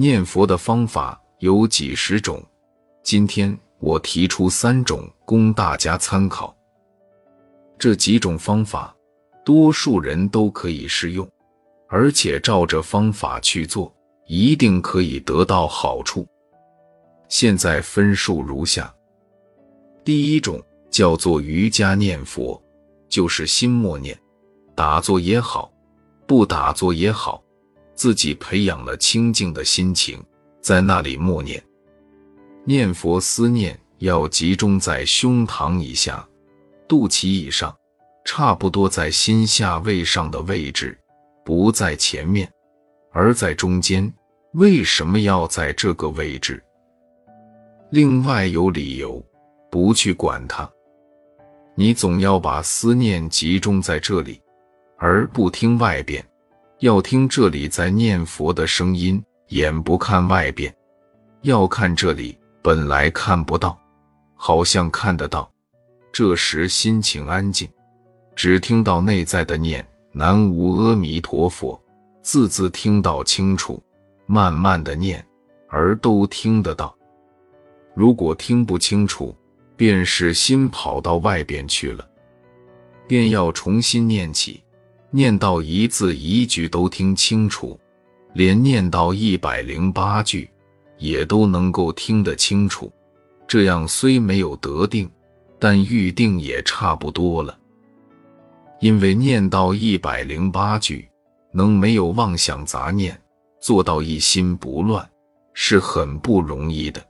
[0.00, 2.40] 念佛的方法有几十种，
[3.02, 6.56] 今天我提出三种供大家参考。
[7.76, 8.94] 这几种方法，
[9.44, 11.28] 多数人都可以适用，
[11.88, 13.92] 而且照着方法去做，
[14.28, 16.24] 一定可以得到好处。
[17.28, 18.94] 现在分数如下：
[20.04, 20.62] 第一种
[20.92, 22.62] 叫做瑜伽念佛，
[23.08, 24.16] 就是心默念，
[24.76, 25.72] 打坐也好，
[26.24, 27.42] 不打坐也好，
[27.98, 30.22] 自己培养了清净的心情，
[30.60, 31.60] 在那里默念。
[32.64, 36.24] 念佛思念要集中在胸膛以下。
[36.86, 37.76] 肚脐以上，
[38.24, 40.96] 差不多在心下位上的位置，
[41.44, 42.48] 不在前面，
[43.10, 44.10] 而在中间。
[44.52, 46.62] 为什么要在这个位置？
[47.90, 49.20] 另外有理由，
[49.72, 50.70] 不去管它。
[51.74, 54.40] 你总要把思念集中在这里，
[54.98, 56.24] 而不听外边，
[56.80, 60.72] 要听这里在念佛的声音，眼不看外边，
[61.42, 63.76] 要看这里，本来看不到，
[64.36, 65.50] 好像看得到。
[66.12, 67.68] 这时心情安静，
[68.36, 69.84] 只听到内在的念
[70.14, 71.80] “南无阿弥陀佛”，
[72.22, 73.82] 字字听到清楚，
[74.26, 75.24] 慢慢的念，
[75.68, 76.96] 而都听得到。
[77.92, 79.36] 如果听不清楚，
[79.76, 82.08] 便是心跑到外边去了，
[83.08, 84.62] 便要重新念起，
[85.10, 87.78] 念到一字一句都听清楚，
[88.34, 90.50] 连念到一百零八句，
[90.98, 92.92] 也都能够听得清楚。
[93.46, 95.10] 这样虽没有得定。
[95.60, 97.58] 但预定也差不多了，
[98.78, 101.08] 因为念到一百零八句，
[101.50, 103.20] 能没有妄想杂念，
[103.60, 105.04] 做到一心不乱，
[105.54, 107.04] 是很不容易的。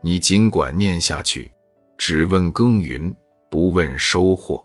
[0.00, 1.50] 你尽管念下去，
[1.98, 3.12] 只问耕耘，
[3.50, 4.64] 不问收获。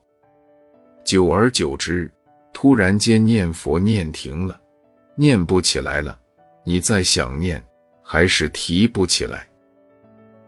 [1.10, 2.08] 久而久之，
[2.54, 4.62] 突然间念佛念停了，
[5.16, 6.16] 念不起来了，
[6.64, 7.60] 你再想念，
[8.04, 9.50] 还是提不起来。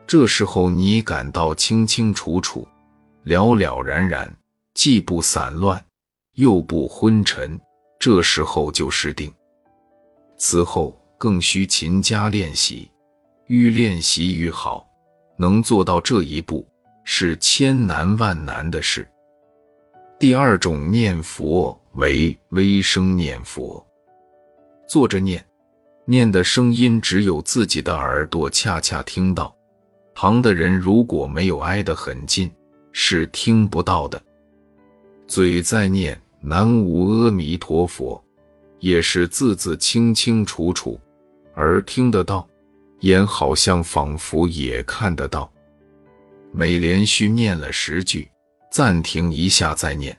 [0.06, 2.67] 这时候你感到清清楚楚、
[3.23, 4.32] 了了然然，
[4.76, 5.83] 既不散乱，
[6.33, 7.60] 又不昏沉，
[8.00, 9.33] 这时候就是定。
[10.38, 12.88] 此后更需勤加练习，
[13.48, 14.88] 愈练习愈好。
[15.39, 16.64] 能做到这一步，
[17.04, 19.08] 是千难万难的事。
[20.21, 23.83] 第二种念佛为微声念佛，
[24.87, 25.43] 坐着念，
[26.05, 29.52] 念的声音只有自己的耳朵恰恰听到。
[30.14, 32.52] 旁的人如果没有挨得很近，
[32.92, 34.21] 是听不到的。
[35.26, 38.23] 嘴在念南无阿弥陀佛，
[38.77, 40.99] 也是字字清清楚楚，
[41.55, 42.48] 而听得到，
[42.99, 45.52] 眼好像仿佛也看得到。
[46.52, 48.30] 每连续念了十句，
[48.71, 50.17] 暂停一下再念。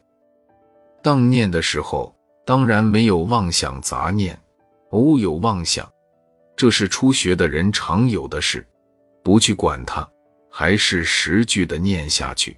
[1.02, 2.14] 当念的时候，
[2.44, 4.38] 当然没有妄想杂念，
[4.90, 5.90] 偶有妄想，
[6.54, 8.64] 这是初学的人常有的事。
[9.24, 10.06] 不去管它，
[10.50, 12.56] 还是十句的念下去。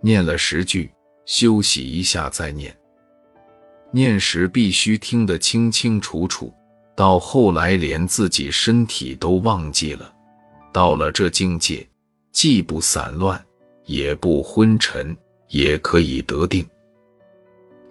[0.00, 0.92] 念了十句，
[1.26, 2.74] 休息一下再念。
[3.90, 6.54] 念时必须听得清清楚楚，
[6.94, 10.12] 到后来连自己身体都忘记了。
[10.72, 11.86] 到了这境界，
[12.32, 13.42] 既不散乱，
[13.84, 15.16] 也不昏沉，
[15.48, 16.66] 也可以得定。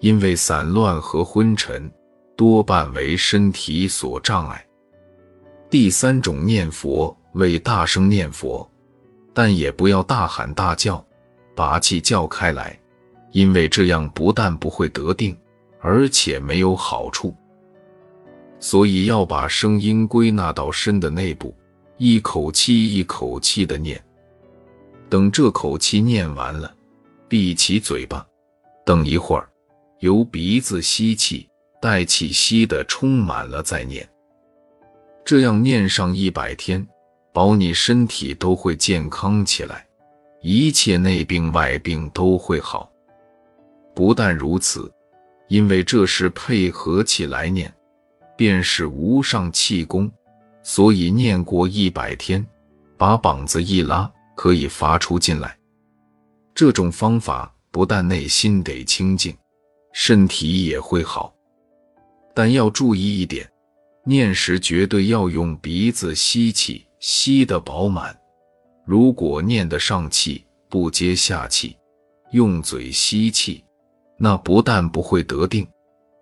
[0.00, 1.90] 因为散乱和昏沉，
[2.36, 4.64] 多半为身体所障碍。
[5.68, 7.16] 第三种念佛。
[7.34, 8.64] 为大声念佛，
[9.32, 11.04] 但也不要大喊大叫，
[11.52, 12.78] 把气叫开来，
[13.32, 15.36] 因为这样不但不会得定，
[15.80, 17.34] 而且没有好处。
[18.60, 21.52] 所以要把声音归纳到身的内部，
[21.96, 24.00] 一口气一口气的念。
[25.14, 26.74] 等这口气念完了，
[27.28, 28.26] 闭起嘴巴，
[28.84, 29.48] 等一会儿，
[30.00, 31.48] 由鼻子吸气，
[31.80, 34.04] 带气吸的充满了再念。
[35.24, 36.84] 这样念上一百天。
[37.32, 39.86] 保你身体都会健康起来，
[40.42, 42.90] 一切内病外病都会好。
[43.94, 44.92] 不但如此，
[45.46, 47.72] 因为这是配合起来念，
[48.36, 50.10] 便是无上气功，
[50.64, 52.44] 所以念过一百天，
[52.98, 55.56] 把膀子一拉，可以发出进来。
[56.54, 59.36] 这种方法不但内心得清净，
[59.92, 61.34] 身体也会好。
[62.34, 63.48] 但要注意一点，
[64.04, 66.86] 念时绝对要用鼻子吸气。
[67.00, 68.18] 吸得饱满，
[68.86, 71.76] 如果念得上气不接下气，
[72.30, 73.62] 用嘴吸气，
[74.16, 75.68] 那不但不会得定，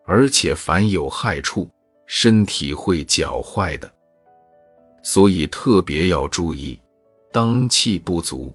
[0.05, 1.71] 而且反有害处，
[2.05, 3.89] 身体会搅坏的。
[5.05, 6.77] 所以特别要注意，
[7.33, 8.55] 当气不足、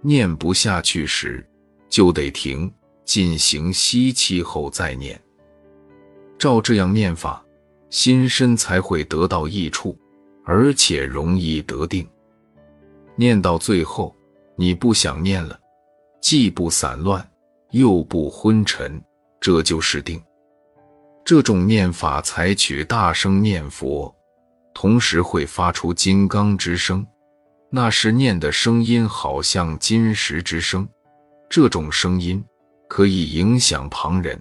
[0.00, 1.46] 念不下去时，
[1.90, 2.72] 就得停，
[3.04, 5.20] 进行吸气后再念。
[6.38, 7.44] 照这样念法，
[7.90, 9.96] 心身才会得到益处，
[10.44, 12.08] 而且容易得定。
[13.14, 14.16] 念到最后，
[14.56, 15.60] 你不想念了，
[16.20, 17.26] 既不散乱，
[17.72, 19.00] 又不昏沉，
[19.38, 20.20] 这就是定。
[21.24, 24.14] 这种念法采取大声念佛，
[24.74, 27.06] 同时会发出金刚之声，
[27.76, 30.88] 那是念的声音好像金石之声。
[31.50, 32.40] 这种声音
[32.88, 34.40] 可以影响旁人，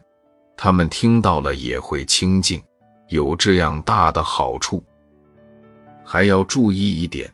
[0.55, 2.61] 他们听到了也会清净，
[3.07, 4.83] 有这样大的好处。
[6.05, 7.27] 还要注意一点。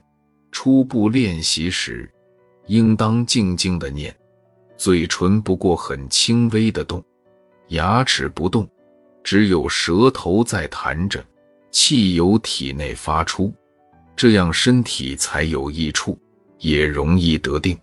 [0.54, 2.10] 初步练习时，
[2.68, 4.16] 应当静静的念，
[4.78, 7.04] 嘴唇不过很轻微的动，
[7.68, 8.66] 牙齿不动，
[9.22, 11.22] 只有舌头在弹着，
[11.72, 13.54] 气由体内发出，
[14.20, 16.20] 这样身体才有益处，
[16.58, 17.80] 也容易得定。